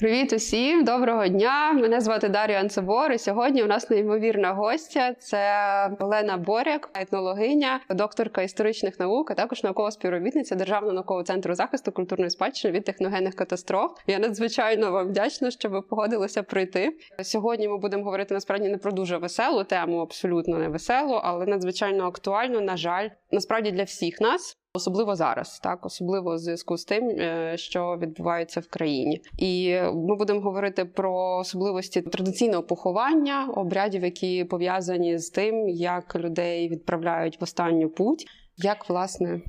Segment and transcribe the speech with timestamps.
[0.00, 1.72] Привіт усім, доброго дня!
[1.72, 3.12] Мене звати Дар'я Анцебор.
[3.12, 5.14] і Сьогодні у нас неймовірна гостя.
[5.14, 11.92] Це Олена Боряк, етнологиня, докторка історичних наук, а також наукова співробітниця Державного наукового центру захисту
[11.92, 13.90] культурної спадщини від техногенних катастроф.
[14.06, 16.96] Я надзвичайно вам вдячна, що ви погодилися прийти.
[17.22, 22.04] Сьогодні ми будемо говорити насправді не про дуже веселу тему, абсолютно не веселу, але надзвичайно
[22.04, 22.60] актуальну.
[22.60, 24.56] На жаль, насправді для всіх нас.
[24.74, 30.16] Особливо зараз, так особливо в зв'язку з тим, е, що відбувається в країні, і ми
[30.16, 37.44] будемо говорити про особливості традиційного поховання, обрядів, які пов'язані з тим, як людей відправляють в
[37.44, 39.40] останню путь, як власне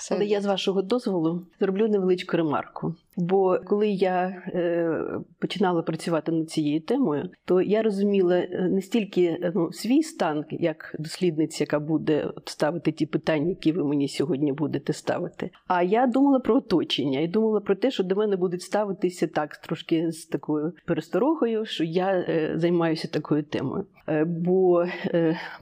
[0.00, 0.14] це...
[0.14, 2.94] Але я з вашого дозволу зроблю невеличку ремарку.
[3.20, 4.90] Бо коли я е,
[5.38, 10.44] починала працювати над цією темою, то я розуміла е, не стільки е, ну, свій стан,
[10.50, 15.50] як дослідниця, яка буде ставити ті питання, які ви мені сьогодні будете ставити.
[15.66, 19.56] А я думала про оточення і думала про те, що до мене будуть ставитися так,
[19.56, 22.24] трошки з такою пересторогою, що я
[22.56, 23.86] займаюся такою темою.
[24.26, 24.84] Бо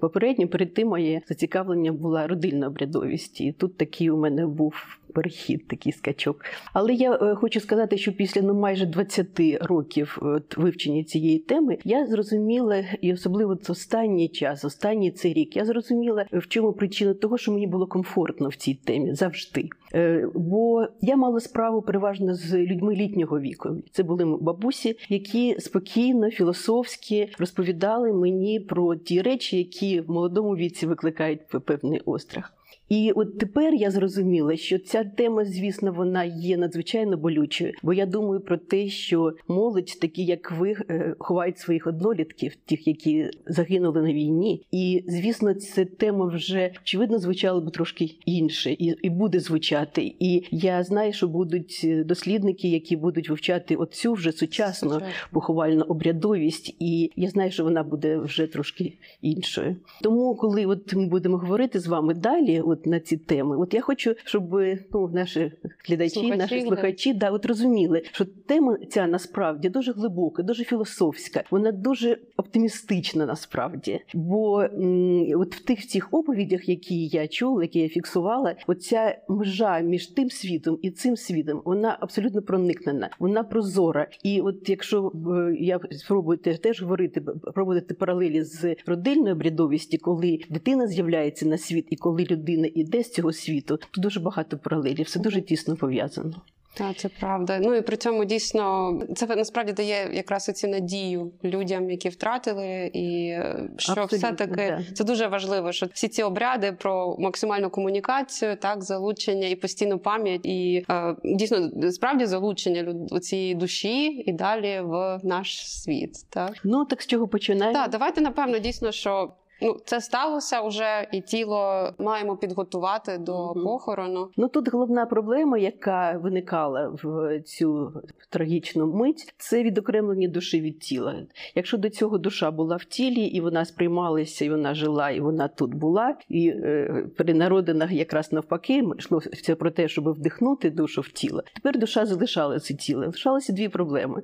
[0.00, 5.68] попередньо перед тим моє зацікавлення була родильна обрядовість, і тут такий у мене був перехід,
[5.68, 6.44] такий скачок.
[6.72, 9.26] Але я е, хочу сказати, що після ну майже 20
[9.60, 15.64] років от, вивчення цієї теми я зрозуміла, і особливо останній час, останній цей рік, я
[15.64, 19.68] зрозуміла, в чому причина того, що мені було комфортно в цій темі завжди.
[19.94, 23.68] Е, бо я мала справу переважно з людьми літнього віку.
[23.92, 30.86] Це були бабусі, які спокійно, філософськи розповідали мені про ті речі, які в молодому віці
[30.86, 32.52] викликають певний острах.
[32.88, 38.06] І от тепер я зрозуміла, що ця тема, звісно, вона є надзвичайно болючою, бо я
[38.06, 44.02] думаю про те, що молодь, такі як ви, е, ховають своїх однолітків, тих, які загинули
[44.02, 44.62] на війні.
[44.70, 50.14] І звісно, ця тема вже очевидно звучала б трошки інше, і і буде звучати.
[50.18, 55.00] І я знаю, що будуть дослідники, які будуть вивчати оцю вже сучасну
[55.32, 59.76] поховальну обрядовість, і я знаю, що вона буде вже трошки іншою.
[60.02, 63.56] Тому, коли от ми будемо говорити з вами далі, от от на ці теми.
[63.56, 64.50] От я хочу, щоб
[64.92, 65.52] ну, наші
[65.88, 71.44] глядачі, слухачі, наші слухачі да, от розуміли, що тема ця насправді дуже глибока, дуже філософська,
[71.50, 74.00] вона дуже оптимістична насправді.
[74.14, 79.80] Бо м, от в тих всіх оповідях, які я чула, які я фіксувала, оця межа
[79.80, 84.06] між тим світом і цим світом, вона абсолютно проникнена, вона прозора.
[84.24, 87.20] І от якщо е, я спробую теж говорити,
[87.54, 93.12] проводити паралелі з родильною обрядовістю, коли дитина з'являється на світ, і коли людина іде з
[93.12, 96.42] цього світу, то дуже багато паралелів, все дуже тісно пов'язано.
[96.78, 97.58] Так, це правда.
[97.62, 103.28] Ну і при цьому дійсно це насправді дає якраз цю надію людям, які втратили, і
[103.28, 104.84] е, що все-таки да.
[104.94, 110.46] це дуже важливо, що всі ці обряди про максимальну комунікацію, так залучення і постійну пам'ять,
[110.46, 116.12] і е, дійсно справді залучення цієї душі і далі в наш світ.
[116.30, 117.78] Так ну так з чого починаємо?
[117.78, 119.32] Так, давайте напевно дійсно, що.
[119.62, 123.64] Ну, це сталося вже, і тіло маємо підготувати до угу.
[123.64, 124.30] похорону.
[124.36, 127.92] Ну тут головна проблема, яка виникала в цю
[128.30, 131.14] трагічну мить, це відокремлення душі від тіла.
[131.54, 135.48] Якщо до цього душа була в тілі, і вона сприймалася, і вона жила, і вона
[135.48, 141.08] тут була, і е, при народинах якраз навпаки йшлося про те, щоб вдихнути душу в
[141.08, 141.42] тіло.
[141.54, 143.06] Тепер душа залишала це тіло.
[143.06, 144.22] Лишалися дві проблеми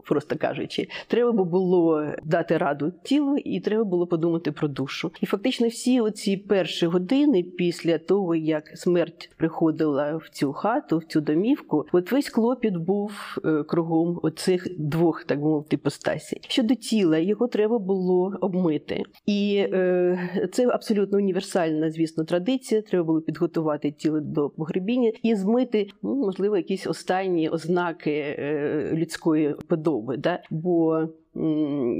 [0.04, 5.10] просто кажучи, треба було дати раду тілу, і треба було подумати про душу.
[5.20, 11.04] І фактично, всі оці перші години після того, як смерть приходила в цю хату, в
[11.04, 13.12] цю домівку, от весь клопіт був
[13.44, 16.40] е, кругом оцих двох, так мовити, постасій.
[16.48, 22.82] Щодо тіла, його треба було обмити, і е, це абсолютно універсальна, звісно, традиція.
[22.82, 29.54] Треба було підготувати тіло до погребіння і змити, ну можливо, якісь останні ознаки е, людської
[29.68, 29.83] подоби.
[30.18, 30.42] Да?
[30.50, 31.08] Бо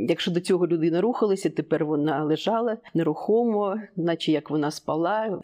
[0.08, 5.40] Якщо до цього людина рухалася, тепер вона лежала нерухомо, наче як вона спала,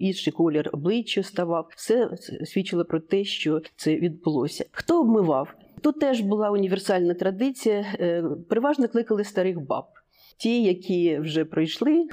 [0.00, 1.68] інший колір обличчя ставав.
[1.76, 2.10] Все
[2.44, 4.64] свідчило про те, що це відбулося.
[4.70, 5.54] Хто обмивав?
[5.80, 7.84] Тут теж була універсальна традиція.
[8.00, 9.84] Е, переважно кликали старих баб.
[10.36, 12.06] Ті, які вже пройшли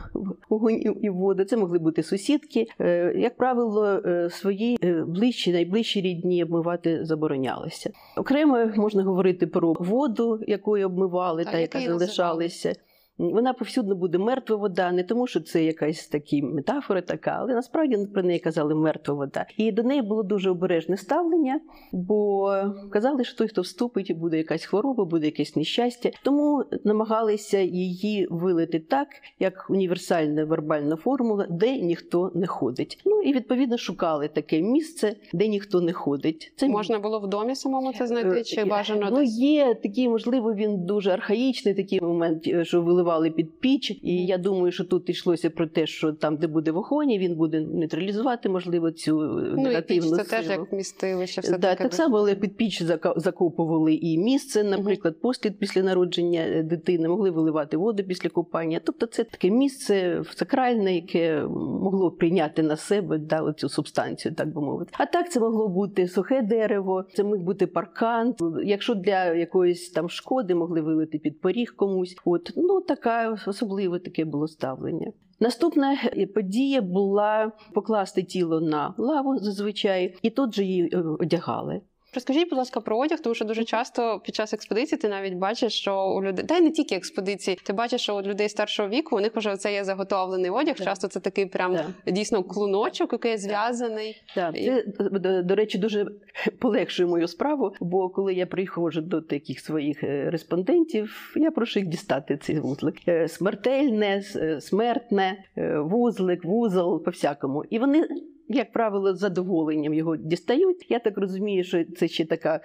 [0.50, 2.68] вогонь і воду, це могли бути сусідки.
[2.80, 7.92] Е, як правило, е, свої е, ближчі, найближчі рідні обмивати заборонялося.
[8.18, 12.76] Окремо можна говорити про воду, якою обмивали, а та яка залишалася.
[13.20, 17.98] Вона повсюдно буде мертва вода, не тому, що це якась такі метафора така, але насправді
[18.14, 19.46] про неї казали мертва вода.
[19.58, 21.60] І до неї було дуже обережне ставлення,
[21.92, 22.52] бо
[22.92, 26.12] казали, що той, хто вступить, буде якась хвороба, буде якесь нещастя.
[26.24, 29.08] Тому намагалися її вилити так,
[29.40, 33.02] як універсальна вербальна формула, де ніхто не ходить.
[33.06, 36.54] Ну і відповідно шукали таке місце, де ніхто не ходить.
[36.56, 40.86] Це можна було в домі самому це знайти, чи бажано ну, є такі, можливо, він
[40.86, 44.00] дуже архаїчний такий момент, що виливали під піч.
[44.02, 47.60] І я думаю, що тут йшлося про те, що там, де буде вогонь, він буде
[47.60, 50.42] нейтралізувати, можливо, цю ну, негативну піч, це силу.
[50.44, 51.42] теж як містилище.
[51.42, 51.84] Все да, таке.
[51.84, 52.84] так само, але під піч
[53.16, 58.82] закопували і місце, наприклад, послід після народження дитини, могли виливати воду після купання.
[58.84, 61.44] Тобто, це таке місце сакральне, яке
[61.82, 64.92] могло прийняти на себе да, цю субстанцію, так би мовити.
[64.94, 68.36] А так це могло бути сухе дерево, це міг бути паркан.
[68.64, 74.26] Якщо для якоїсь там шкоди могли вилити під поріг комусь, от ну така особливе таке
[74.26, 75.12] було ставлення.
[75.40, 75.98] Наступна
[76.36, 81.82] подія була покласти тіло на лаву зазвичай, і тут же її одягали.
[82.14, 85.74] Розкажіть, будь ласка, про одяг, тому що дуже часто під час експедиції ти навіть бачиш,
[85.74, 89.18] що у людей, та й не тільки експедиції, ти бачиш, що у людей старшого віку
[89.18, 90.76] у них вже це є заготовлений одяг.
[90.78, 90.84] Да.
[90.84, 91.74] Часто це такий прям
[92.06, 92.12] Да.
[92.12, 94.22] дійсно клуночок, який зв'язаний.
[94.56, 94.66] І-
[94.98, 96.06] це до, до речі дуже
[96.60, 97.74] полегшує мою справу.
[97.80, 102.96] Бо коли я приходжу до таких своїх е, респондентів, я прошу їх дістати цей вузлик.
[103.08, 105.44] Е, Смертельне, е, смертне,
[105.78, 107.64] вузлик, вузол, по всякому.
[107.70, 108.08] І вони.
[108.52, 110.86] Як правило, з задоволенням його дістають.
[110.90, 112.60] Я так розумію, що це ще така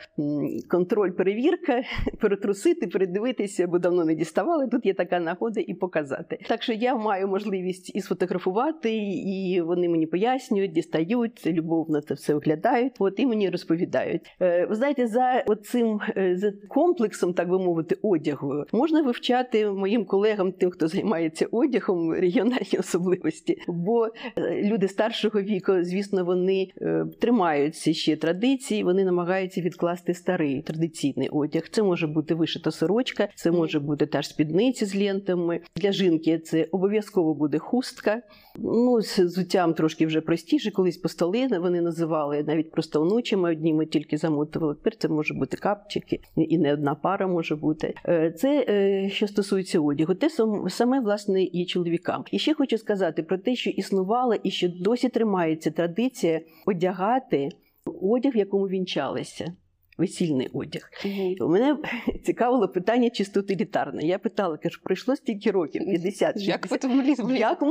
[0.70, 1.82] контроль-перевірка,
[2.20, 4.68] перетрусити, передивитися, бо давно не діставали.
[4.68, 6.38] Тут є така нагода і показати.
[6.48, 8.96] Так що я маю можливість і сфотографувати,
[9.26, 12.92] і вони мені пояснюють, дістають любовно це все оглядають.
[12.98, 14.36] От і мені розповідають.
[14.40, 20.04] Е, Ви знаєте, за оцим е, за комплексом, так би мовити, одягу можна вивчати моїм
[20.04, 23.58] колегам, тим, хто займається одягом, регіональні особливості.
[23.68, 30.62] Бо е, люди старшого віку, звісно, вони е, тримаються ще традиції, вони намагаються відкласти старий
[30.62, 31.62] традиційний одяг.
[31.70, 35.60] Це може бути вишита сорочка, це може бути теж спідниці з лентами.
[35.76, 38.22] Для жінки це обов'язково буде хустка.
[38.58, 40.70] Ну, з взуттям трошки вже простіше.
[40.70, 43.50] Колись постоли вони називали навіть просто онучими.
[43.50, 44.74] Одні ми тільки замотували.
[44.74, 47.94] Тепер це може бути капчики, і не одна пара може бути.
[48.08, 50.14] Е, Це е, що стосується одягу.
[50.14, 50.28] Те
[50.68, 52.24] саме власне і чоловікам.
[52.30, 57.48] І ще хочу сказати про те, що існувала і що досі тримається традиція одягати
[58.02, 59.52] одяг, в якому вінчалися.
[59.98, 60.90] Весільний одяг.
[61.40, 61.76] У мене
[62.24, 64.02] цікавило питання чисто утилітарне.
[64.02, 66.70] Я питала, кажу, пройшло стільки років, 50, Як 60.
[66.70, 67.38] ви там влізли?
[67.38, 67.62] Як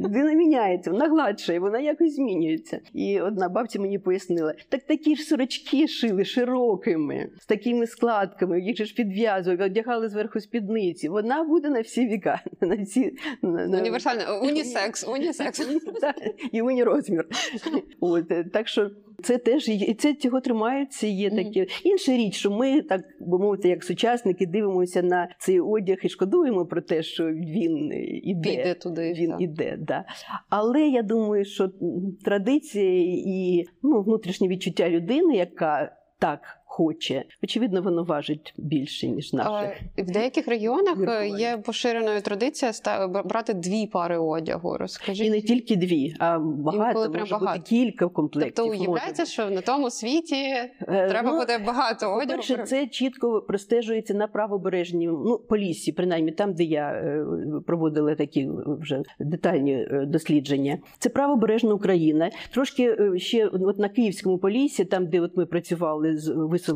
[0.00, 2.80] людина міняється, вона гладша, вона якось змінюється.
[2.94, 8.76] І одна бабця мені пояснила: так такі ж сорочки шили широкими, з такими складками, їх
[8.76, 11.08] же ж підв'язували, одягали зверху спідниці.
[11.08, 13.12] Вона буде на всі віка, на всі
[13.42, 13.78] на, на...
[13.78, 15.68] Універсальний унісекс, унісекс.
[16.52, 17.26] І мені розмір.
[18.00, 18.90] От, так що
[19.22, 21.06] це теж і це цього тримається.
[21.06, 25.98] Є такі інша річ, що ми так би мовити, як сучасники, дивимося на цей одяг
[26.02, 28.50] і шкодуємо про те, що він іде.
[28.50, 29.12] Піде туди.
[29.12, 29.40] Він так.
[29.40, 30.04] іде, да.
[30.48, 31.70] Але я думаю, що
[32.24, 36.40] традиція і ну, внутрішнє відчуття людини, яка так
[36.80, 39.76] хоче, очевидно, воно важить більше, ніж наше.
[39.98, 41.38] А, В деяких регіонах е, Міркування.
[41.38, 42.72] є поширеною традиція
[43.24, 44.76] брати дві пари одягу.
[44.76, 45.26] Розкажіть.
[45.26, 47.58] І не тільки дві, а багато може багато.
[47.58, 48.54] бути кілька комплектів.
[48.56, 50.68] Тобто уявляється, що на тому світі Е,
[51.08, 52.42] треба ну, буде багато одягу.
[52.42, 57.26] По-перше, це чітко простежується на правобережній, ну, Поліссі, принаймні там, де я е,
[57.66, 60.78] проводила такі вже детальні дослідження.
[60.98, 62.30] Це правобережна Україна.
[62.50, 66.69] Трошки ще от на Київському Поліссі, там, де от ми працювали з виселеними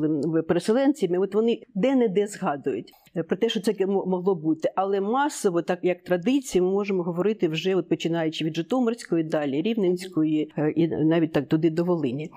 [0.48, 2.92] переселенцями, от вони де-не-де згадують.
[3.16, 7.48] е, Про те, що це могло бути, але масово, так як традиції, ми можемо говорити
[7.48, 12.30] вже от починаючи від Житомирської, далі Рівненської е, і навіть так туди до Волині.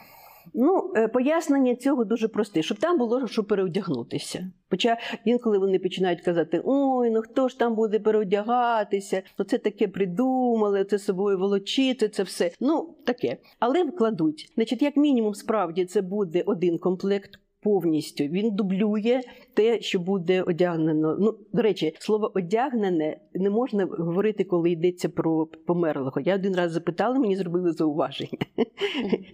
[0.53, 4.51] Ну, е, пояснення цього дуже просте, щоб там було що переодягнутися.
[4.69, 9.21] Хоча інколи вони починають казати: ой, ну хто ж там буде переодягатися?
[9.39, 12.51] Ну це таке придумали, це собою волочити, це все.
[12.59, 13.37] Ну, таке.
[13.59, 14.51] Але вкладуть.
[14.55, 17.39] Значить, як мінімум, справді це буде один комплект.
[17.67, 19.21] Повністю він дублює
[19.53, 21.17] те, що буде одягнено.
[21.19, 26.21] Ну, до речі, слово одягнене не можна говорити, коли йдеться про померлого.
[26.21, 28.37] Я один раз запитала, мені зробили зауваження.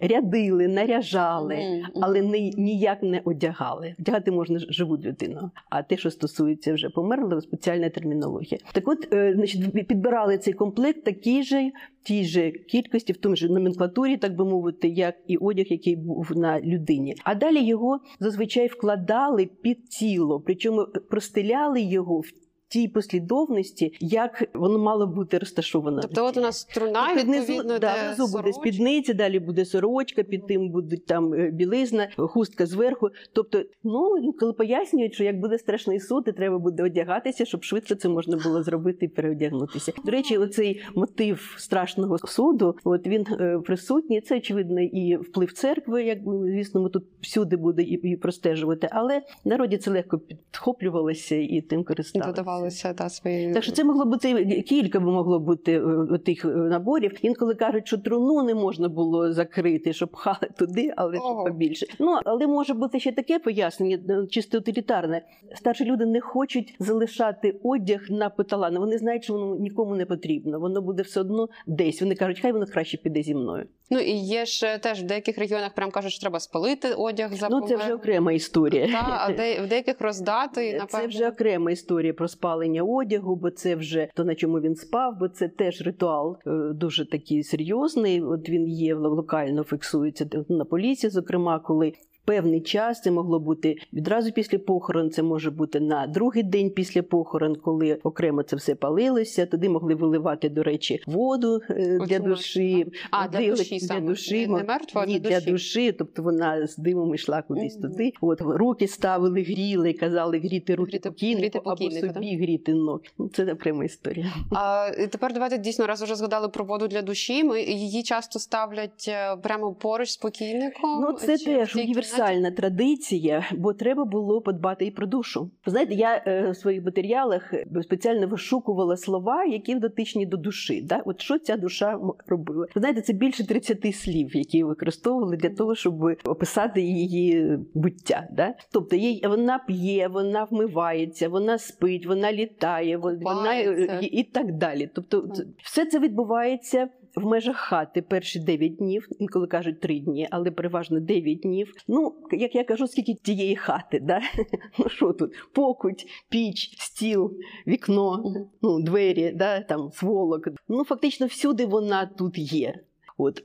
[0.00, 3.94] Рядили, наряжали, але не, ніяк не одягали.
[3.98, 5.50] Одягати можна живу людину.
[5.70, 8.60] А те, що стосується вже померлого, спеціальна термінологія.
[8.72, 11.70] Так от, е, значить, підбирали цей комплект такий же,
[12.04, 16.32] тій же кількості, в тому ж номенклатурі, так би мовити, як і одяг, який був
[16.36, 17.14] на людині.
[17.24, 22.43] А далі його зазвичай вкладали під тіло, причому простеляли його в
[22.74, 26.00] тій послідовності, як воно мало бути розташовано.
[26.02, 30.22] Тобто, от у нас струна, внизу, відповідно, да, де внизу буде спідниця, далі буде сорочка,
[30.22, 33.08] під тим будуть там е, білизна, хустка зверху.
[33.32, 37.94] Тобто, ну коли пояснюють, що як буде страшний суд, і треба буде одягатися, щоб швидко
[37.94, 39.92] це можна було зробити і переодягнутися.
[40.04, 44.20] До речі, оцей мотив страшного суду, от він е, присутній.
[44.20, 48.88] Це очевидно і вплив церкви, як звісно, ми тут всюди буде і, і простежувати.
[48.92, 52.44] Але народі це легко підхоплювалося і тим користалися.
[52.64, 55.82] Додавалися та свої Так що це могло бути кілька б могло бути
[56.14, 57.12] е, тих е, наборів.
[57.22, 61.44] Інколи кажуть, що труну не можна було закрити, щоб пхали туди, але щоб Ого.
[61.44, 61.86] побільше.
[61.98, 65.22] Ну але може бути ще таке пояснення, е, чисто утилітарне.
[65.54, 68.78] Старші люди не хочуть залишати одяг на поталани.
[68.78, 70.60] Вони знають, що воно нікому не потрібно.
[70.60, 72.02] Воно буде все одно десь.
[72.02, 73.66] Вони кажуть, хай воно краще піде зі мною.
[73.90, 77.48] Ну і є ж теж в деяких регіонах прям кажуть, що треба спалити одяг за
[77.48, 78.86] Ну це вже окрема історія.
[78.86, 81.00] Та, а де, в деяких роздати, напевно.
[81.00, 82.43] Це вже окрема історія про спалення
[82.82, 87.10] одягу, бо це вже то, на чому він спав, бо це теж ритуал е, дуже
[87.10, 88.22] такий серйозний.
[88.22, 91.92] От він є локально фіксується на поліції, зокрема, коли.
[92.24, 97.02] Певний час це могло бути відразу після похорон, це може бути на другий день після
[97.02, 99.46] похорон, коли окремо це все палилося.
[99.46, 102.86] Туди могли виливати, до речі, воду е, для душі.
[103.10, 104.64] А, для душі для душі, Не-
[105.06, 105.92] не ні, для душі.
[105.92, 108.12] Тобто вона з димом йшла кудись туди.
[108.20, 113.00] От руки ставили, гріли, казали гріти руки покійнику або собі гріти ноги.
[113.18, 114.32] Ну це окрема історія.
[114.50, 117.44] А тепер давайте дійсно раз уже згадали про воду для душі.
[117.44, 121.00] Ми її часто ставлять е, прямо поруч з покійником.
[121.00, 121.78] Ну це теж в
[122.14, 125.50] універсальна традиція, бо треба було подбати і про душу.
[125.66, 130.82] Знаєте, я е, в своїх матеріалах е, спеціально вишукувала слова, які дотичні до душі.
[130.82, 131.02] Да?
[131.04, 132.66] От що ця душа робила?
[132.76, 135.94] Знаєте, це більше 30 слів, які використовували для того, щоб
[136.24, 138.28] описати її буття.
[138.32, 138.54] Да?
[138.72, 143.54] Тобто їй вона п'є, вона вмивається, вона спить, вона літає, вона
[144.00, 144.90] і, і так далі.
[144.94, 145.28] Тобто,
[145.62, 151.00] все це відбувається в межах хати перші 9 днів, інколи кажуть 3 дні, але переважно
[151.00, 151.72] 9 днів.
[151.88, 154.20] Ну, як я кажу, скільки тієї хати, да?
[154.78, 155.32] ну що тут?
[155.52, 157.32] Покуть, піч, стіл,
[157.66, 158.24] вікно,
[158.62, 159.60] ну, двері, да?
[159.60, 160.48] там, сволок.
[160.68, 162.74] Ну, фактично, всюди вона тут є.
[163.18, 163.44] От.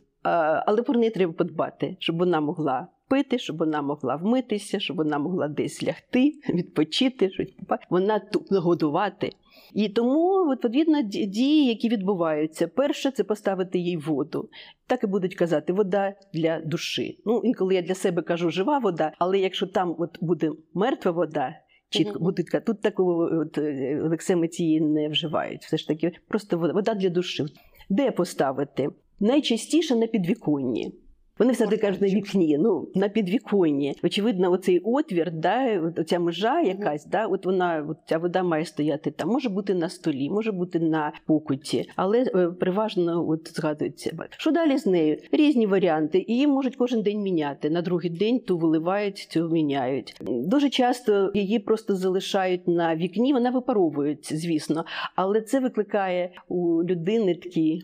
[0.66, 5.20] Але про неї треба подбати, щоб вона могла пити, щоб вона могла вмитися, щоб вона
[5.20, 7.54] могла десь лягти, відпочити, щось
[7.90, 9.32] вона тут нагодувати.
[9.74, 14.50] І тому відповідно дії, які відбуваються, перше це поставити їй воду.
[14.88, 17.20] Так і будуть казати, вода для душі.
[17.26, 21.56] Ну інколи я для себе кажу жива вода, але якщо там от буде мертва вода.
[21.90, 25.62] Чітко будуть тут такого от, е, лексеми цієї не вживають.
[25.62, 27.46] Все ж таки, просто вода, вода для душі.
[27.90, 28.90] Де поставити?
[29.20, 30.94] Найчастіше на підвіконні.
[31.40, 33.96] Вони таки кажуть на вікні, ну на підвіконні.
[34.04, 38.66] Очевидно, оцей отвір, да, от ця межа якась, да, от вона, от ця вода має
[38.66, 39.30] стояти там.
[39.30, 44.18] Може бути на столі, може бути на покуті, але е, переважно от згадується.
[44.30, 45.18] Що далі з нею?
[45.32, 47.70] Різні варіанти, її можуть кожен день міняти.
[47.70, 50.16] На другий день ту виливають, цю міняють.
[50.22, 53.34] Дуже часто її просто залишають на вікні.
[53.34, 57.84] Вона випаровується, звісно, але це викликає у людини такий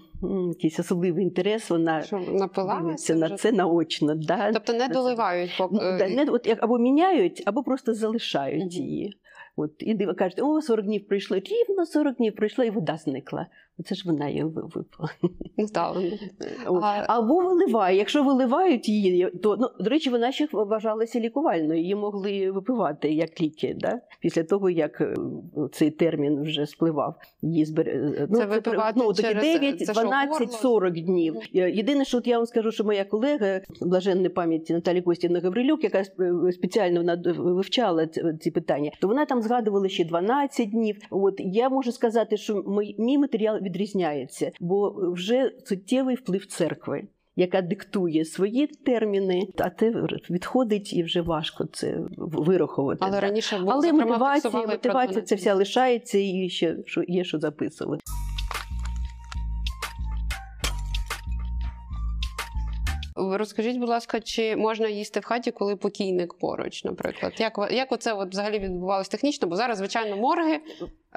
[0.49, 1.69] якийсь особливий інтерес.
[1.69, 2.03] Вона
[2.81, 4.15] дивиться на це наочно.
[4.15, 4.51] Да?
[4.53, 5.75] Тобто не доливають поки.
[5.75, 9.13] Ну, да, не, от, або міняють, або просто залишають її.
[9.57, 13.47] От, і дива кажуть, о, 40 днів пройшло, рівно 40 днів пройшло, і вода зникла.
[13.79, 15.09] Оце ж вона її ви- випила.
[15.57, 15.95] Ну, так.
[16.67, 16.83] От.
[16.83, 17.97] А- Або виливає.
[17.97, 21.81] Якщо виливають її, то ну, до речі, вона ще вважалася лікувальною.
[21.81, 23.99] Її могли випивати як ліки, да?
[24.21, 25.15] після того, як е,
[25.71, 27.15] цей термін вже спливав.
[27.41, 27.89] Її збер...
[27.89, 30.47] е, Це випивати ну, через- 9, це 12, горло?
[30.57, 31.35] 40 днів.
[31.55, 35.83] Е, Єдине, що от я вам скажу, що моя колега блаженної пам'яті Наталі Костівна Гаврилюк,
[35.83, 36.03] яка
[36.51, 38.07] спеціально вона вивчала
[38.39, 40.97] ці питання, то вона там згадувала ще 12 днів.
[41.09, 42.63] От я можу сказати, що
[42.97, 47.03] мій, матеріал відрізняється, бо вже суттєвий вплив церкви.
[47.37, 49.89] Яка диктує свої терміни, а те
[50.29, 52.99] відходить і вже важко це вирахувати.
[53.01, 58.01] Але раніше було, Але мотивація, мотивація це вся лишається і ще що є що записувати.
[63.15, 67.33] Розкажіть, будь ласка, чи можна їсти в хаті, коли покійник поруч, наприклад?
[67.37, 69.47] Як, як оце от взагалі відбувалось технічно?
[69.47, 70.59] Бо зараз, звичайно, морги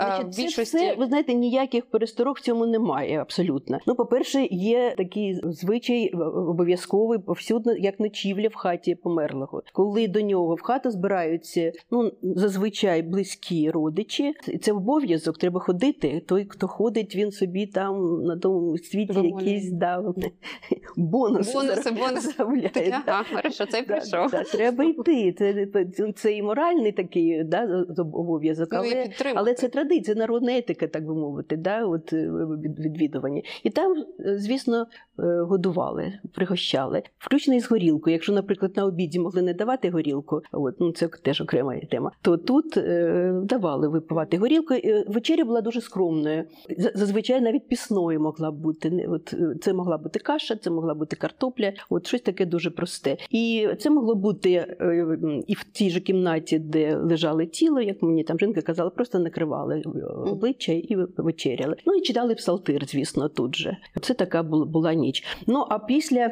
[0.06, 0.76] Значить, це більшості.
[0.76, 3.78] все, ви знаєте, ніяких пересторог в цьому немає абсолютно.
[3.86, 9.62] Ну, по-перше, є такий звичай е, обов'язковий повсюдно, як ночівля в хаті померлого.
[9.72, 15.38] Коли до нього в хату збираються ну зазвичай близькі родичі, це обов'язок.
[15.38, 16.22] Треба ходити.
[16.26, 19.44] Той, хто ходить, він собі там на тому світі Вимолює.
[19.50, 20.04] якісь да,
[20.96, 22.32] бонуси, Бонуси, бонуси.
[23.06, 24.30] ага, хорошо, Да, прийшов.
[24.30, 25.32] да, треба йти.
[25.38, 25.66] Це,
[26.16, 29.38] це і моральний такий да, обов'язок, Ну, але, підтримати.
[29.40, 29.87] але це традиція.
[29.88, 32.30] Традиція, народна етика, так би мовити, да, от, е,
[32.78, 33.42] відвідування.
[33.62, 34.86] І там, е, звісно,
[35.18, 38.14] годували, пригощали, включно із горілкою.
[38.14, 42.36] Якщо, наприклад, на обіді могли не давати горілку, от, ну це теж окрема тема, то
[42.36, 44.74] тут е, давали випивати горілку.
[44.74, 46.44] Е, Вечеря була дуже скромною.
[46.94, 49.06] Зазвичай навіть пісною могла бути.
[49.08, 53.16] От, е, це могла бути каша, це могла бути картопля, от щось таке дуже просте.
[53.30, 58.24] І це могло бути е, і в тій же кімнаті, де лежало тіло, як мені
[58.24, 61.76] там жінка казала, просто накривали е, обличчя і вечеряли.
[61.86, 63.76] Ну і читали псалтир, звісно, тут же.
[64.00, 65.24] Це така була, була ніч.
[65.46, 66.30] Ну а після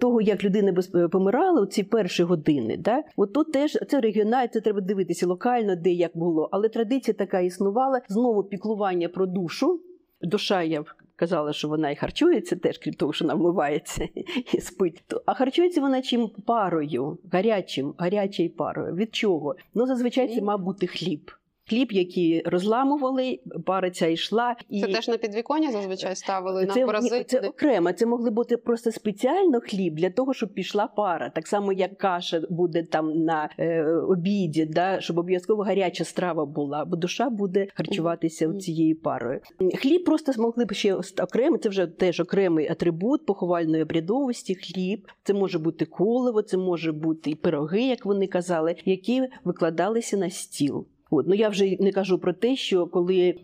[0.00, 4.48] того, як людина е, помирала, у ці перші години, да, от тут теж це регіонально,
[4.52, 6.48] це треба дивитися локально, де як було.
[6.52, 9.80] Але традиція така існувала знову піклування про душу.
[10.22, 10.84] Душа, я
[11.16, 14.08] казала, що вона і харчується, теж крім того, що вона вмивається
[14.54, 15.02] і спить.
[15.26, 18.94] А харчується вона чим парою, гарячим, гарячою парою.
[18.94, 19.56] Від чого?
[19.74, 21.30] Ну, зазвичай це мав бути хліб.
[21.68, 24.56] Хліб, який розламували, пара ця йшла.
[24.70, 24.80] І...
[24.80, 27.24] Це теж на підвіконня зазвичай ставили Це, на порази.
[27.28, 27.92] це окремо.
[27.92, 31.30] Це могли бути просто спеціально хліб для того, щоб пішла пара.
[31.30, 36.84] Так само, як каша буде там на е, обіді, да, щоб обов'язково гаряча страва була,
[36.84, 39.40] бо душа буде харчуватися цією парою.
[39.78, 41.58] Хліб просто змогли б ще окремо.
[41.58, 44.54] Це вже теж окремий атрибут поховальної обрядовості.
[44.54, 50.16] Хліб це може бути колево, це може бути і пироги, як вони казали, які викладалися
[50.16, 50.86] на стіл.
[51.10, 53.34] От, ну я вже не кажу про те, що коли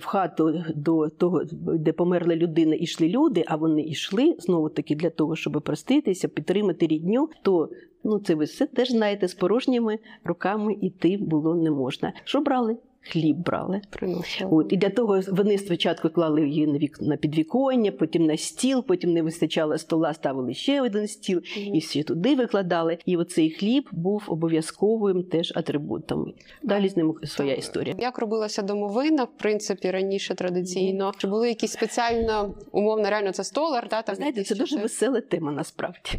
[0.00, 5.10] в хату до того, де померла людина, ішли люди, а вони йшли знову таки для
[5.10, 7.68] того, щоб проститися, підтримати рідню, то
[8.04, 12.12] ну це ви все теж знаєте, з порожніми руками йти було не можна.
[12.24, 12.76] Що брали?
[13.00, 13.80] Хліб брали.
[13.90, 14.50] приносили.
[14.52, 18.84] От, і для того вони спочатку клали її на вік на підвіконня, потім на стіл,
[18.84, 21.74] потім не вистачало стола, ставили ще один стіл, Мгм.
[21.74, 22.98] і ще туди викладали.
[23.06, 26.32] І оцей хліб був обов'язковим теж атрибутом.
[26.62, 27.94] Далі з ним своя історія.
[27.98, 31.12] Як робилася домовина, в принципі, раніше традиційно?
[31.18, 35.52] Чи були якісь спеціально, умовно, реально це столар, да, там знаєте, це дуже весела тема
[35.52, 36.10] насправді.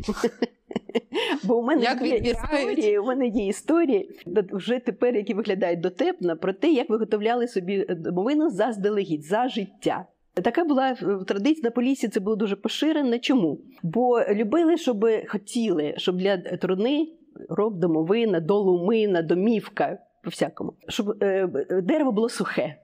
[1.44, 2.78] Бо у мене Як є відбирають?
[2.78, 4.10] історії, у мене є історії
[4.52, 10.06] вже тепер, які виглядають дотепно, про те, як виготовляли собі домовину заздалегідь, за життя.
[10.34, 10.96] Така була е,
[11.28, 13.20] традиція на полісі, це було дуже поширено.
[13.20, 13.58] Чому?
[13.84, 17.08] Бо любили, щоб хотіли, щоб для труни
[17.50, 21.48] роб, домовина, долумина, домівка, по всякому, щоб е,
[21.84, 22.76] дерево було сухе.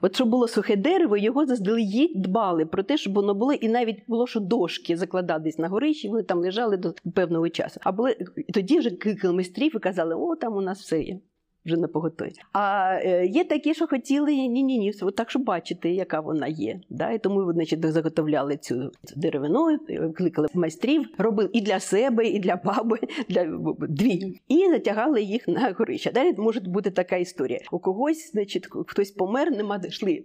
[0.00, 4.02] От щоб було сухе дерево, його заздалегідь дбали про те, щоб воно було, і навіть
[4.06, 7.80] було, що дошки закладались на горищі, вони там лежали до певного часу.
[7.84, 8.16] А були
[8.54, 11.18] тоді вже кликали майстрів і казали: о, там у нас все є.
[11.66, 12.32] Вже на поготові.
[12.52, 16.80] А е, є такі, що хотіли ні, ні, так, щоб бачити, яка вона є.
[16.90, 17.10] Да?
[17.10, 19.78] І тому значить, заготовляли цю, деревину,
[20.16, 25.74] кликали майстрів, робили і для себе, і для баби, для дві, і затягали їх на
[25.78, 26.12] горище.
[26.12, 27.60] Далі може бути така історія.
[27.72, 30.24] У когось, значить, хтось помер, нема йшли.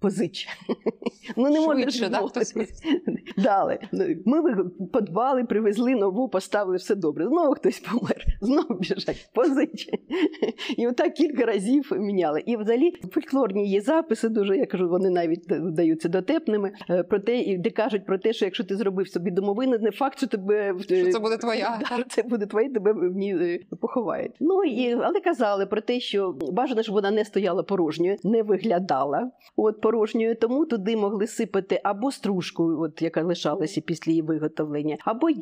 [0.00, 0.48] Позич.
[1.36, 2.54] Ну, не можна Швидше, хтось
[3.36, 3.78] Дали.
[3.92, 7.26] Ну, Ми подбали, привезли нову, поставили все добре.
[7.26, 9.88] Знову хтось помер, знову біжать, позич.
[10.76, 12.42] І отак кілька разів міняли.
[12.46, 16.72] І взагалі фольклорні є записи, дуже я кажу, вони навіть вдаються дотепними.
[16.90, 20.18] е, Про те, де кажуть про те, що якщо ти зробив собі домовину, не факт,
[20.18, 21.80] що тебе е, Що це буде твоя.
[21.90, 24.32] Да, це буде твоє, тебе в ній е, поховають.
[24.40, 29.30] Ну і але казали про те, що бажано, щоб вона не стояла порожньою, не виглядала
[29.56, 35.28] от порожньою, тому туди могли сипати або стружку, от яка лишалася після її виготовлення, або
[35.28, 35.34] е,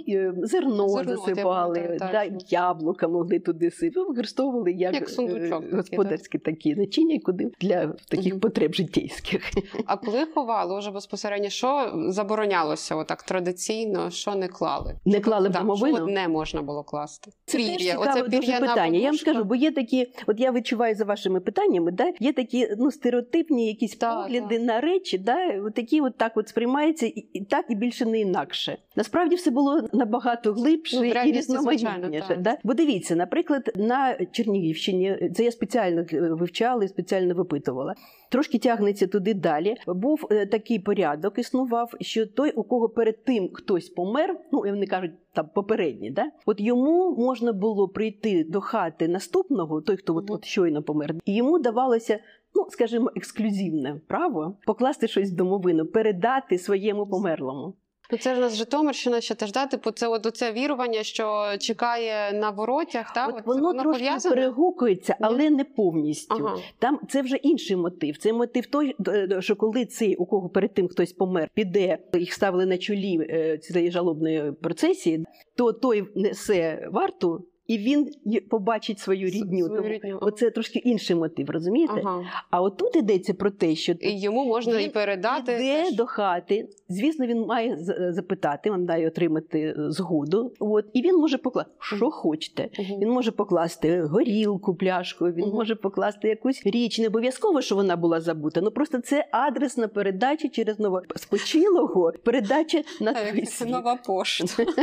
[0.42, 2.52] зерно, Зерно, засипали, пам'ятаю, да, так.
[2.52, 4.06] яблука могли туди сипати.
[4.08, 8.40] Використовували як, Як сундучок е, такий, господарські такі начиння, куди для таких Мгм.
[8.40, 9.50] потреб житейських.
[9.86, 14.94] А коли ховали вже безпосередньо, що заборонялося отак традиційно, що не клали?
[15.04, 15.96] Не клали в Так, домовину?
[15.96, 17.30] що не можна було класти?
[17.46, 18.98] Це теж цікаве оце дуже питання.
[18.98, 22.68] Я вам скажу, бо є такі, от я відчуваю за вашими питаннями, да, є такі
[22.78, 27.26] ну, стереотипні якісь Так, погляди на речі, да, от такі от так от сприймаються, і,
[27.32, 28.78] і так, і більше не інакше.
[28.96, 32.36] Насправді все було набагато глибше Ну, і різноманітніше.
[32.40, 32.56] Да?
[32.64, 37.94] Бо дивіться, наприклад, на Чернігівщині, це я спеціально е, вивчала і спеціально випитувала.
[38.30, 39.74] Трошки тягнеться туди далі.
[39.86, 44.70] Був е, такий порядок, існував, що той, у кого перед тим хтось помер, ну і
[44.70, 46.24] вони кажуть, там попередній, да?
[46.46, 51.34] от йому можна було прийти до хати наступного, той, хто от, от щойно помер, і
[51.34, 52.18] йому давалося.
[52.56, 57.74] Ну, скажімо, ексклюзивне право покласти щось в домовину, передати своєму померлому.
[58.10, 59.66] Ну, це ж нас Житомирщина ще теж да?
[59.66, 63.26] Типу, це от оце вірування, що чекає на воротях, та?
[63.26, 64.34] От От воно трошки пов'язане?
[64.34, 66.34] перегукується, але не повністю.
[66.34, 66.56] Ага.
[66.78, 68.18] Там це вже інший мотив.
[68.18, 72.32] Це мотив той, е, що коли цей, у кого перед тим хтось помер, піде, їх
[72.32, 78.10] ставили на чолі е, цієї жалобної процесії, то той несе варту і він
[78.50, 79.66] побачить свою рідню.
[79.66, 80.18] Свою Тому рідню.
[80.20, 82.00] Оце трошки інший мотив, розумієте?
[82.04, 82.22] Ага.
[82.50, 85.56] А отут йдеться про те, що І йому можна і передати.
[85.56, 85.94] Теж.
[85.94, 86.68] до хати.
[86.88, 90.52] Звісно, він має з- запитати, він має отримати е, згоду.
[90.58, 92.68] От і він може покласти, що хочете.
[92.78, 93.00] Мгм.
[93.00, 95.54] Він може покласти горілку, пляшку, він Мгм.
[95.54, 96.98] може покласти якусь річ.
[96.98, 98.60] Не обов'язково, що вона була забута.
[98.60, 103.68] Ну просто це адресна передача через новоспочилого, передача на твій світ.
[103.72, 104.64] нова пошта.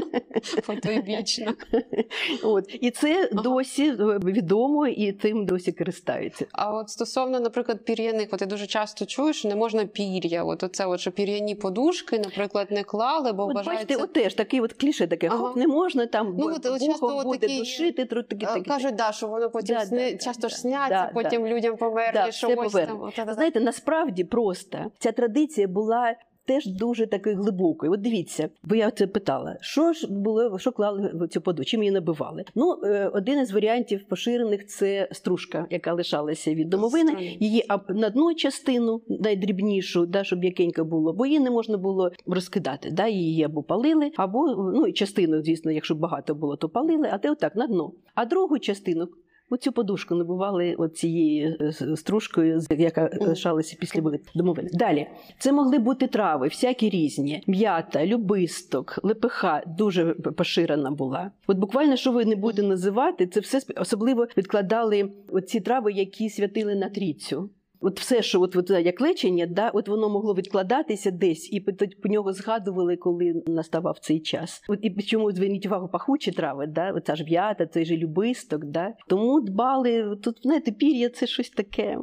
[2.44, 3.42] От і це Ага.
[3.44, 6.46] досі е, відомо, і тим досі користаються.
[6.52, 10.44] А от стосовно, наприклад, пір'яних, от я дуже часто чую, що не можна пір'я.
[10.44, 13.86] От оце, от, що пір'яні подушки, наприклад, не клали, бо От вважається...
[13.86, 15.38] бачите, от теж таке от кліше таке, Ага.
[15.38, 18.62] хоп, не можна там Ну, от- от часто буде такі- душити, такі, такі.
[18.70, 20.12] Кажуть, да, що воно потім Да, сни...
[20.12, 23.12] да, часто да, ж сняться, да, потім людям померлі, Да, що ось там.
[23.34, 26.16] Знаєте, насправді просто ця традиція була.
[26.46, 27.92] Теж дуже такою глибокою.
[27.92, 31.84] От дивіться, бо я це питала, що ж було, що клали в цю поду, чим
[31.84, 32.44] її набивали?
[32.56, 37.38] Ну, е, один із варіантів поширених це стружка, яка лишалася від домовини.
[37.40, 42.90] Її на дно частину найдрібнішу, да, щоб м'якенько було, бо її не можна було розкидати.
[42.92, 47.18] Да, її або палили, або ну і частину, звісно, якщо багато було, то палили, а
[47.18, 47.92] те отак на дно.
[48.16, 49.08] А другу частину.
[49.50, 54.02] Оцю подушку набували цією е, стружкою, яка лишалася після
[54.36, 54.70] домовини.
[54.74, 55.08] Далі
[55.40, 61.32] це могли бути трави, всякі різні: м'ята, любисток, лепеха дуже поширена була.
[61.48, 66.76] От буквально, що ви не будете називати, це все особливо відкладали оці трави, які святили
[66.76, 67.50] на трійцю.
[67.86, 71.72] От все, що от, от як лечення, да, от воно могло відкладатися десь, і по,
[72.04, 74.64] по нього згадували, коли наставав цей час.
[74.68, 78.94] От і чому зверніть увагу пахучі трави, да, оця ж в'ята, цей же любисток, да.
[79.08, 80.18] Тому дбали.
[80.24, 81.98] Тут знаєте, пір'я це щось таке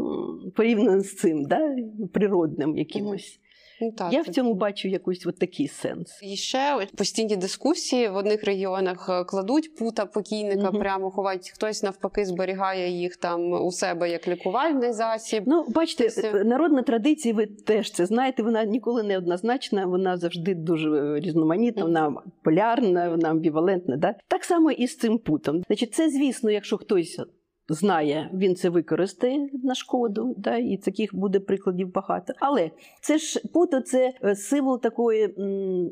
[0.56, 1.76] порівняно з цим, да,
[2.12, 3.40] природним якимось.
[3.80, 6.18] Ну, так, Я в цьому бачу якийсь от такий сенс.
[6.22, 10.80] І ще постійні дискусії в одних регіонах е, кладуть пута покійника, Мгм.
[10.80, 11.50] прямо ховають.
[11.54, 15.44] Хтось навпаки зберігає їх там у себе як лікувальний засіб.
[15.46, 20.54] Ну, бачите, Тобто- народна традиція, ви теж це знаєте, вона ніколи не однозначна, вона завжди
[20.54, 23.96] дуже різноманітна, вона полярна, вона амбівалентна.
[23.96, 24.14] Да?
[24.28, 25.62] Так само і з цим путом.
[25.66, 27.20] Значить, це, звісно, якщо хтось.
[27.72, 32.32] Знає, він це використає на шкоду, да, і таких буде прикладів багато.
[32.38, 35.34] Але це ж путо це е, символ такої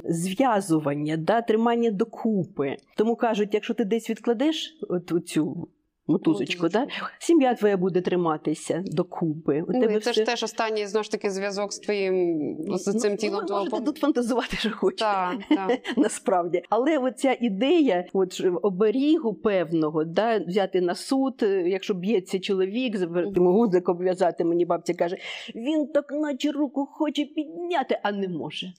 [0.05, 2.77] зв'язування, да, тримання докупи.
[2.97, 5.69] Тому кажуть, якщо ти десь відкладеш от цю
[6.09, 6.87] мотузочку, да,
[7.19, 9.63] сім'я твоя буде триматися докупи.
[9.63, 12.99] У Ну, тебе це все- ж теж останній знову ж таки зв'язок з твоїм з
[12.99, 13.47] цим Ну, тілом.
[13.49, 14.99] Ви можете пом- тут фантазувати, що хочете.
[15.05, 15.79] Так, так.
[15.97, 21.35] Насправді, але оця ідея, от оберігу певного, да, взяти на суд,
[21.67, 22.97] якщо б'ється чоловік,
[23.37, 25.17] гудзик обв'язати, мені бабця каже,
[25.55, 28.73] він так наче руку хоче підняти, а не може,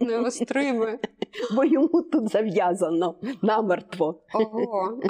[0.00, 0.98] Не вистримує.
[1.54, 4.20] бо йому тут зав'язано намертво.
[4.34, 5.00] Ого.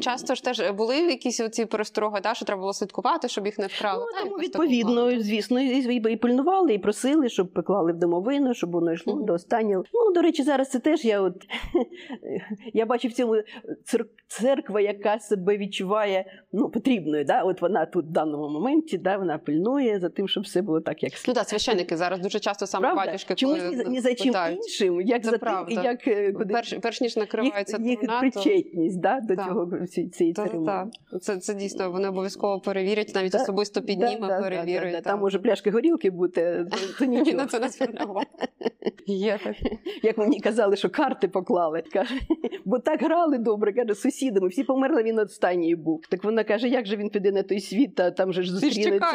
[0.00, 3.66] Часто ж теж були якісь оці перестороги, да, що треба було слідкувати, щоб їх не
[3.66, 4.04] вкрали.
[4.04, 8.72] Ну, тому відповідно, звісно, і, і, і пильнували, і просили, щоб поклали в домовину, щоб
[8.72, 9.24] воно йшло Мгм.
[9.24, 9.84] до останнього.
[9.92, 11.34] Ну, до речі, зараз це теж я от
[12.74, 13.34] я бачу в цьому
[13.84, 17.24] цер- церква, яка себе відчуває ну, потрібною.
[17.24, 17.42] Да?
[17.42, 21.02] От вона тут в даному моменті, да, вона пильнує за тим, щоб все було так,
[21.02, 21.28] як слід.
[21.28, 24.58] Ну так, священники зараз дуже часто саме батюшки Чомусь коли ні, за чим питають.
[24.58, 25.74] іншим, як Це за правда.
[25.74, 29.46] тим, як е, куди Перш, перш ніж накривається їх, їх причетність да, до Так.
[29.48, 30.90] цього ці- цієї Та, та, церемонії.
[31.12, 31.18] та.
[31.18, 34.92] Це, це дійсно вони обов'язково перевірять, навіть Да, особисто підніме, Да, да, да, перевірять.
[34.92, 35.00] да.
[35.00, 37.36] Там може пляшки горілки бути, то, то Ні, нічого.
[37.36, 37.96] на це не.
[39.06, 39.56] Є так.
[40.02, 41.82] Як мені казали, що карти поклали.
[41.92, 42.14] Каже,
[42.64, 46.00] бо так грали добре, каже, з сусідами, всі померли, він останній був.
[46.10, 49.06] Так вона каже, як же він піде на той світ, а там же ж зустрінеться.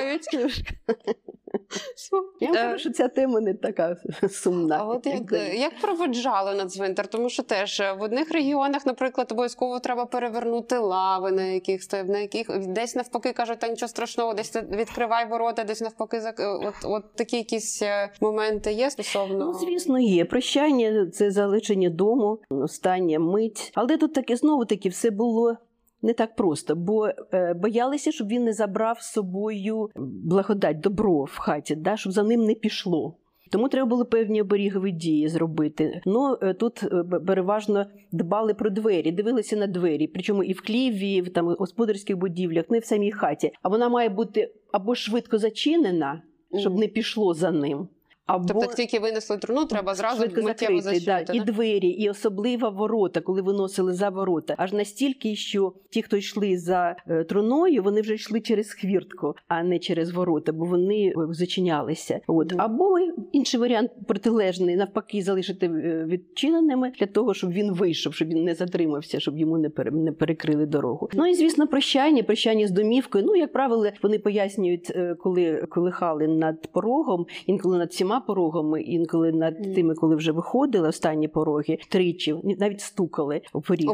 [2.40, 3.98] Я вам Е, що ця тема не така
[4.30, 4.78] сумна.
[4.80, 7.08] А от як, як проводжали на цвинтар?
[7.08, 12.10] Тому що теж е, в одних регіонах, наприклад, обов'язково треба перевернути лави, на яких стоїв,
[12.10, 16.76] на яких десь навпаки кажуть, та нічого страшного, десь відкривай ворота, десь навпаки зак- От,
[16.84, 19.46] от такі якісь е, моменти є стосовно.
[19.46, 20.26] Ну, звісно, є.
[20.26, 23.72] Прощання це залишення дому, остання мить.
[23.76, 25.58] Але тут таке знову таки все було.
[26.02, 29.90] Не так просто, бо е, боялися, щоб він не забрав з собою
[30.24, 33.18] благодать, добро в хаті, да, щоб за ним не пішло.
[33.52, 36.02] Тому треба було певні оберігові дії зробити.
[36.06, 41.14] Ну е, тут е, переважно дбали про двері, дивилися на двері, причому і в кліві,
[41.14, 43.52] і в там господарських будівлях, не в самій хаті.
[43.62, 46.22] А вона має бути або швидко зачинена,
[46.60, 47.88] щоб не пішло за ним.
[48.36, 51.34] Або Тобто, як тільки винесли труну, треба зразу швидко миттєво закрити, зачинити.
[51.34, 54.56] да, і двері, і особливо ворота, коли виносили за ворота.
[54.58, 59.64] Аж настільки, що ті, хто йшли за е, труною, вони вже йшли через хвіртку, а
[59.64, 62.20] не через ворота, бо вони е, зачинялися.
[62.28, 63.00] От або
[63.32, 68.56] інший варіант протилежний, навпаки, залишити е, відчиненими для того, щоб він вийшов, щоб він не
[68.56, 71.10] затримався, щоб йому не не перекрили дорогу.
[71.14, 73.24] Ну і звісно, прощання, прощання з домівкою.
[73.28, 79.76] Ну, як правило, вони пояснюють, коли колихали над порогом, інколи над всіма порогами, інколи над
[79.76, 83.90] тими, коли вже виходили останні пороги, тричі навіть стукали у поріг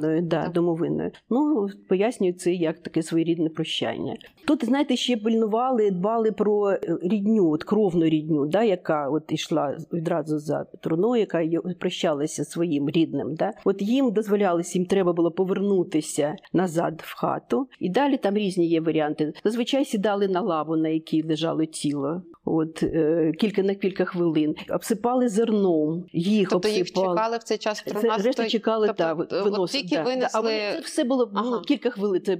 [0.00, 0.52] так, Да, так.
[0.52, 1.10] домовиною.
[1.30, 4.16] Ну пояснюють це як таке своєрідне прощання.
[4.46, 9.76] Тут знаєте, ще пильнували, дбали про е, рідню, от кровну рідню, да, яка от ішла
[9.92, 11.44] відразу за труною, яка
[11.78, 13.34] прощалася своїм рідним.
[13.34, 13.52] Да.
[13.64, 17.68] От їм дозволялося, їм треба було повернутися назад в хату.
[17.80, 19.32] І далі там різні є варіанти.
[19.44, 22.22] Зазвичай сідали на лаву, на якій лежало тіло.
[22.44, 27.82] От е, кілька на кілька хвилин обсипали зерном, їх Тобто їх чекали в цей час
[27.86, 28.16] Це труна.
[28.16, 29.82] решта чекали, тобто, так, от виносили.
[29.82, 30.10] тільки да, да.
[30.10, 32.38] А винесли- вони- це все було ну, кілька хвилин, це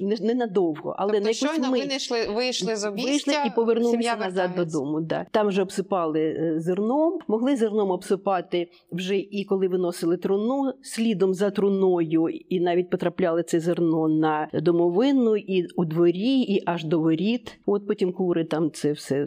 [0.00, 1.82] не, ненадовго, але тобто, на щойно мить.
[1.82, 5.00] винайшли, вийшли з обістя, Вийшли і повернулися назад додому.
[5.00, 5.26] Да.
[5.30, 11.50] Там вже обсипали е, зерном, могли зерном обсипати вже і коли виносили труну, слідом за
[11.50, 17.58] труною, і навіть потрапляли це зерно на домовину, і у дворі, і аж до воріт.
[17.66, 19.26] От потім кури там це все.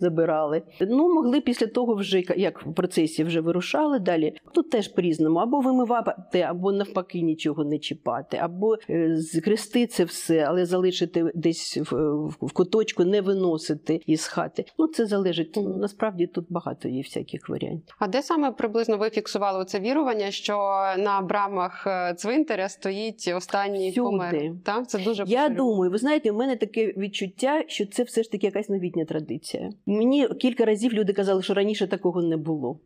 [0.00, 0.62] Забирали.
[0.80, 4.34] Ну, могли після того вже як в процесі вже вирушали далі.
[4.52, 10.38] Тут теж по-різному, або вимивати, або навпаки нічого не чіпати, або е, згрести це все,
[10.38, 14.64] але залишити десь в, куточку, не виносити із хати.
[14.78, 15.58] Ну, це залежить.
[15.76, 17.96] Насправді тут багато є всяких варіантів.
[17.98, 20.52] А де саме приблизно ви фіксували це вірування, що
[20.98, 24.04] на брамах е, цвинтаря стоїть останній Всюди.
[24.04, 24.42] помер?
[24.64, 25.56] Так, це дуже Я поширено.
[25.56, 29.70] думаю, ви знаєте, у мене таке відчуття, що це все ж таки якась новітня традиція.
[29.86, 32.80] Мені кілька разів люди казали, що раніше такого не було.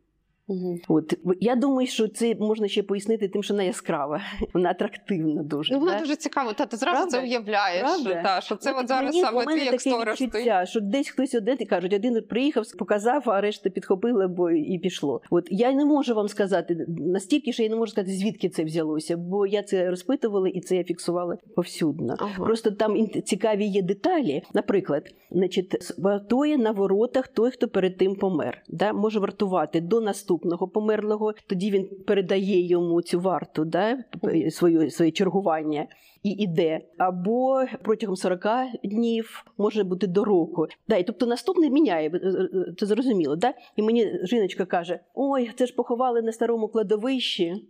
[0.49, 0.81] Мгм.
[0.89, 4.21] От я думаю, що це можна ще пояснити тим, що вона яскрава,
[4.55, 5.75] вона атрактивна дуже.
[5.75, 5.99] Ну, воно да?
[5.99, 6.53] дуже цікаво.
[6.53, 7.11] Та ти зразу Правда?
[7.11, 7.81] це уявляєш.
[7.83, 8.23] Правда?
[8.23, 10.35] Та, що це От от, зараз мені, саме у мене твій як сторож стоїть.
[10.35, 14.79] відчуття, що десь хтось один і кажуть, один приїхав, показав, а решта підхопили, бо і
[14.79, 15.21] пішло.
[15.31, 19.17] От я не можу вам сказати настільки, що я не можу сказати, звідки це взялося,
[19.17, 22.17] бо я це розпитувала і це я фіксувала повсюдно.
[22.19, 22.45] Ага.
[22.45, 24.43] Просто там цікаві є деталі.
[24.55, 28.63] Наприклад, значить, вартує на воротах той, хто перед тим помер.
[28.69, 28.93] Да?
[28.93, 30.38] Може вартувати до наступного
[30.75, 34.05] померлого, тоді він передає йому цю варту, да?
[34.51, 35.87] свою, своє чергування.
[36.23, 38.47] І іде або протягом 40
[38.85, 40.67] днів може бути до року.
[40.89, 43.37] Да, і тобто наступний міняє, е, е, це зрозуміло.
[43.37, 43.55] Да?
[43.77, 47.69] І мені жіночка каже: Ой, це ж поховали на старому кладовищі,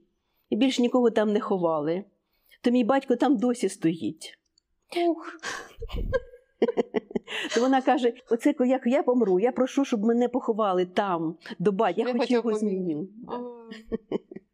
[0.51, 2.05] і більше нікого там не ховали.
[2.63, 4.39] То мій батько там досі стоїть.
[5.09, 5.37] Ух.
[7.55, 12.03] То вона каже: Оце як я помру, я прошу, щоб мене поховали там, до батька.
[12.03, 13.09] Я Я хоч хотів його зміню.
[13.29, 13.59] А.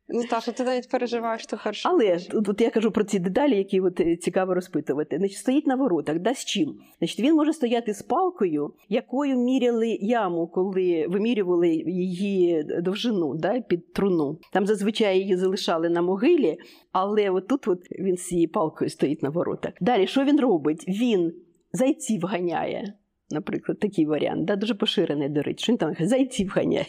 [0.08, 1.74] Ну та що ти навіть переживаєш тепер.
[1.74, 5.16] що Але тут, тут я кажу про ці деталі, які от е, цікаво розпитувати.
[5.18, 6.74] Значить, стоїть на воротах, да з чим?
[6.98, 13.92] Значить, він може стояти з палкою, якою міряли яму, коли вимірювали її довжину да, під
[13.92, 14.38] труну.
[14.52, 16.56] Там зазвичай її залишали на могилі,
[16.92, 19.72] але отут от він з цією палкою стоїть на воротах.
[19.80, 20.84] Далі, що він робить?
[20.88, 21.32] Він
[21.74, 22.94] зайців ганяє.
[23.30, 25.72] Наприклад, такий варіант, да, дуже поширений, до речі.
[25.72, 26.86] Він там зайців ганяє.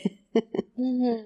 [0.78, 1.18] Мгм.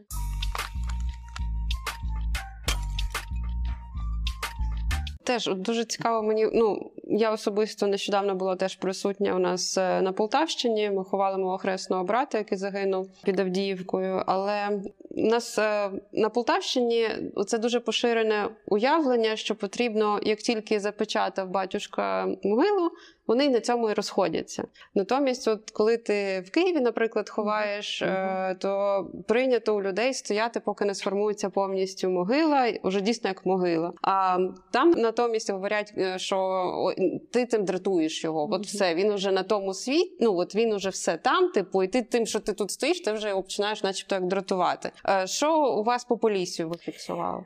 [5.24, 6.48] Теж дуже цікаво мені.
[6.54, 10.90] Ну я особисто нещодавно була теж присутня у нас е, на Полтавщині.
[10.90, 14.24] Ми ховали мого хресного брата, який загинув під Авдіївкою.
[14.26, 17.10] Але у нас е, на Полтавщині
[17.48, 22.92] це дуже поширене уявлення, що потрібно, як тільки запечатав батюшка могилу,
[23.30, 24.64] вони на цьому і розходяться.
[24.96, 30.86] Натомість, от коли ти в Києві, наприклад, ховаєш, е, то прийнято у людей стояти, поки
[30.86, 33.94] не сформується повністю могила, і уже дійсно як могила.
[34.02, 34.38] А
[34.72, 36.94] там натомість говорять, е, що
[37.32, 38.48] ти цим дратуєш його.
[38.52, 41.50] От все, він уже на тому світі, ну от він уже все там.
[41.50, 44.92] Типу, і ти тим, що ти тут стоїш, ти вже його починаєш, начебто, як дратувати.
[45.08, 47.44] Е, Що у вас по полісію ви фіксували?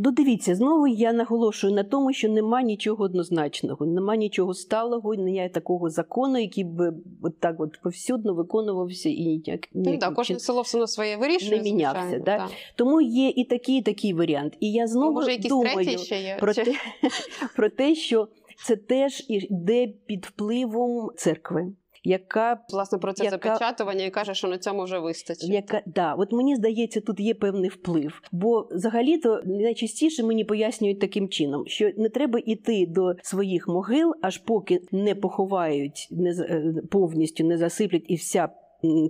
[0.00, 5.48] Ну, дивіться, знову я наголошую на тому, що нема нічого однозначного, нема нічого сталого, немає
[5.48, 10.62] такого закону, який б от так от повсюдно виконувався і ніяк Ну так, кожне село
[10.62, 11.56] все одно своє вирішує.
[11.56, 12.38] Не мінявся, звичайно, да?
[12.38, 12.50] так.
[12.76, 14.56] Тому є і такий, і такий варіант.
[14.60, 16.36] І я Ну, знову може, думаю ще є?
[16.40, 16.64] про те,
[17.56, 18.28] про те, що
[18.64, 21.72] це теж іде під впливом церкви.
[22.04, 25.50] Яка Власне про це Яка- запечатування і каже, що на цьому вже вистачить.
[25.50, 28.22] Яка да, от мені здається, тут є певний вплив.
[28.32, 34.38] Бо взагалі-то найчастіше мені пояснюють таким чином, що не треба йти до своїх могил, аж
[34.38, 38.48] поки не поховають, не е, повністю не засиплять і вся.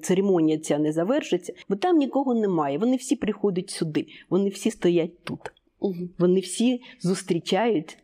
[0.03, 2.79] Церемонія ця не завершиться, бо там нікого немає.
[2.79, 5.41] Вони всі приходять сюди, вони всі стоять тут.
[6.19, 7.99] Вони всі зустрічають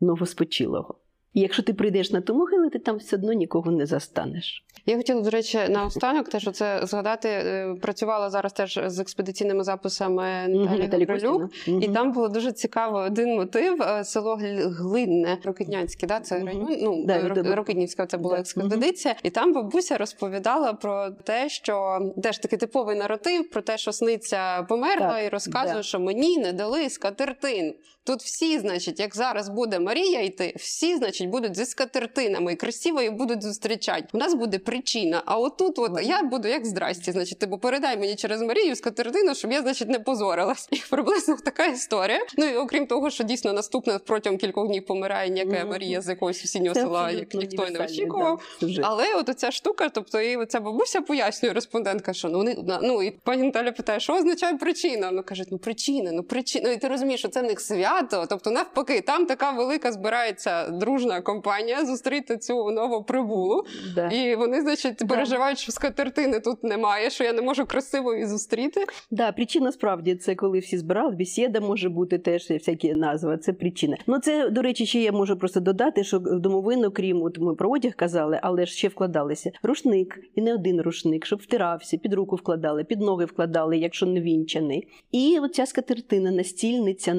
[0.00, 1.01] новоспочилого.
[1.34, 4.64] І якщо ти прийдеш на ту могилу, ти там все одно нікого не застанеш.
[4.86, 7.28] Я хотіла, до речі, наостанок теж це згадати.
[7.28, 11.50] Е, Працювала зараз теж з експедиційними записами Наталі Гаврилюк.
[11.82, 13.82] І там було дуже цікаво один мотив.
[13.82, 16.66] е, Село Гл- Глинне, Рокитнянське, да, це район.
[16.82, 17.14] Ну Да,
[17.54, 19.14] Рокитнівська це була експедиція.
[19.22, 24.62] І там бабуся розповідала про те, що теж такий типовий наратив про те, що сниця
[24.68, 27.74] померла, і розказує, що мені не дали скатертин.
[28.04, 33.00] Тут всі, значить, як зараз буде Марія йти, всі, значить, будуть зі скатертинами і красиво
[33.00, 34.04] її будуть зустрічати.
[34.12, 35.22] У нас буде причина.
[35.26, 39.52] А отут, от я буду як здрасті, значить, типу, передай мені через Марію скатертину, щоб
[39.52, 40.68] я, значить, не позорилась.
[40.70, 42.26] І приблизно така історія.
[42.38, 45.64] Ну і окрім того, що дійсно наступне протягом кількох днів помирає ніяка.
[45.64, 48.58] Марія з якогось сусіднього села, як ніхто не очікував.
[48.62, 48.82] да.
[48.84, 53.10] Але от оця штука, тобто і оця бабуся пояснює респондентка, що ну вони ну і
[53.10, 55.10] пані Наталя питає, що означає причина?
[55.10, 56.68] Ну кажуть, ну причина, ну причина.
[56.68, 57.91] Ну і ти розумієш, що це в них свято.
[58.28, 63.64] Тобто, навпаки, там така велика збирається дружна компанія зустріти цю новоприбулу.
[63.94, 64.08] Да.
[64.08, 65.06] І вони, значить, Да.
[65.06, 68.84] переживають, що скатертини тут немає, що я не можу красиво її зустріти.
[69.10, 73.38] Да, причина справді це коли всі збирали, бесіда може бути теж всякі назви.
[73.38, 73.96] Це причина.
[74.06, 77.54] Ну це до речі, ще я можу просто додати, що в домовину, крім от ми
[77.54, 82.14] про одяг казали, але ж ще вкладалися рушник, і не один рушник, щоб втирався, під
[82.14, 84.88] руку вкладали, під ноги вкладали, якщо не вінчаний.
[85.12, 87.14] І оця скатертина, настільниця,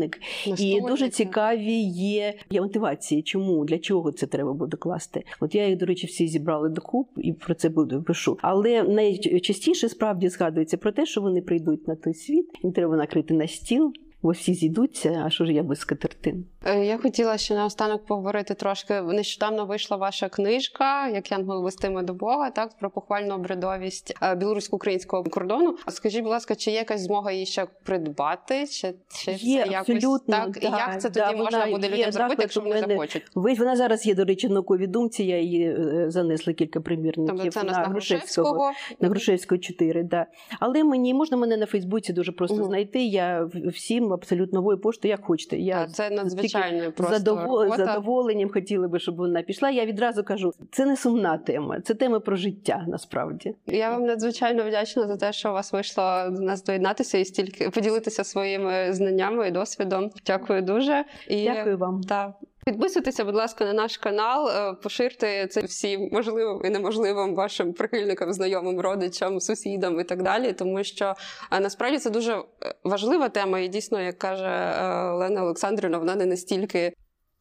[0.00, 0.84] настільник.
[0.84, 5.24] І дуже цікаві є, є мотивації, чому для чого це треба буде класти.
[5.40, 8.38] От я їх, до речі, всі зібрали докуп і про це буду пишу.
[8.42, 13.34] Але найчастіше справді згадується про те, що вони прийдуть на той світ, їм треба накрити
[13.34, 13.92] на стіл.
[14.22, 16.44] Бо всі зійдуться, а що ж я без скатертин?
[16.64, 19.00] Е, Я хотіла ще наостанок поговорити трошки.
[19.00, 25.24] Нещодавно вийшла ваша книжка, як янгол вестиме до Бога, так про похвальну обрядовість е, білорусько-українського
[25.24, 25.76] кордону.
[25.88, 28.66] Скажіть, будь ласка, чи є якась змога її ще придбати?
[28.66, 30.56] Чи, чи Є, це якось абсолютно, так?
[30.56, 32.94] І да, як це да, тоді можна вона буде є людям зробити, якщо вони мене.
[32.94, 33.22] захочуть?
[33.34, 35.24] Ви вона зараз є, до речі, в науковій думці.
[35.24, 38.70] Я її е, занесла кілька Тобто примірників це нас на на Грушевського.
[39.00, 40.26] На Грушевського 4, да.
[40.60, 42.64] Але мені можна мене на Фейсбуці дуже просто Мгм.
[42.66, 43.04] знайти.
[43.04, 43.68] Я в-
[44.10, 45.56] всім абсолютно новою поштою, як хочете.
[45.56, 47.76] Я це надзвичайно просто задовол...
[47.76, 49.70] задоволенням хотіли би, щоб вона пішла.
[49.70, 53.54] Я відразу кажу, це не сумна тема, це тема про життя насправді.
[53.66, 57.70] Я вам надзвичайно вдячна за те, що у вас вийшло до нас доєднатися і стільки
[57.70, 60.10] поділитися своїми знаннями і досвідом.
[60.26, 61.04] Дякую дуже.
[61.28, 62.02] І Дякую вам.
[62.02, 67.72] та підписуйтеся, будь ласка, на наш канал, е, поширте це всім можливим і неможливим вашим
[67.72, 70.52] прихильникам, знайомим, родичам, сусідам і так далі.
[70.52, 71.14] Тому що
[71.52, 72.44] е, насправді це дуже е,
[72.84, 74.74] важлива тема, і дійсно, як каже
[75.12, 76.92] Олена Олександрівна, вона не настільки.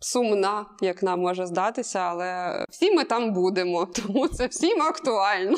[0.02, 5.58] Сумна, як нам може здатися, але всі ми там будемо, тому це всім актуально.